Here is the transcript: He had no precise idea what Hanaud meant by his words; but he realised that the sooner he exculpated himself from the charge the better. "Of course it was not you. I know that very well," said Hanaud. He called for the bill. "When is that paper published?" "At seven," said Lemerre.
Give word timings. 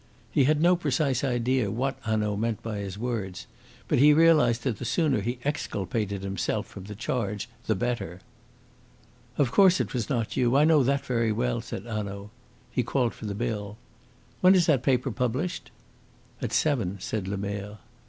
He 0.31 0.45
had 0.45 0.59
no 0.63 0.75
precise 0.75 1.23
idea 1.23 1.69
what 1.69 1.99
Hanaud 2.05 2.35
meant 2.37 2.63
by 2.63 2.79
his 2.79 2.97
words; 2.97 3.45
but 3.87 3.99
he 3.99 4.13
realised 4.15 4.63
that 4.63 4.79
the 4.79 4.83
sooner 4.83 5.21
he 5.21 5.37
exculpated 5.45 6.23
himself 6.23 6.65
from 6.65 6.85
the 6.85 6.95
charge 6.95 7.47
the 7.67 7.75
better. 7.75 8.19
"Of 9.37 9.51
course 9.51 9.79
it 9.79 9.93
was 9.93 10.09
not 10.09 10.35
you. 10.35 10.57
I 10.57 10.63
know 10.63 10.81
that 10.81 11.05
very 11.05 11.31
well," 11.31 11.61
said 11.61 11.85
Hanaud. 11.85 12.31
He 12.71 12.81
called 12.81 13.13
for 13.13 13.27
the 13.27 13.35
bill. 13.35 13.77
"When 14.39 14.55
is 14.55 14.65
that 14.65 14.81
paper 14.81 15.11
published?" 15.11 15.69
"At 16.41 16.51
seven," 16.51 16.97
said 16.99 17.27
Lemerre. 17.27 17.77